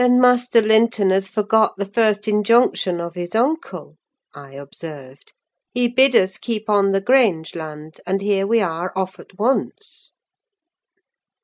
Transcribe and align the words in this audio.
"Then 0.01 0.19
Master 0.19 0.61
Linton 0.63 1.11
has 1.11 1.29
forgot 1.29 1.77
the 1.77 1.85
first 1.85 2.27
injunction 2.27 2.99
of 2.99 3.13
his 3.13 3.35
uncle," 3.35 3.97
I 4.33 4.53
observed: 4.53 5.31
"he 5.75 5.87
bid 5.89 6.15
us 6.15 6.39
keep 6.39 6.71
on 6.71 6.91
the 6.91 6.99
Grange 7.01 7.53
land, 7.53 8.01
and 8.07 8.19
here 8.19 8.47
we 8.47 8.61
are 8.61 8.91
off 8.95 9.19
at 9.19 9.37
once." 9.37 10.11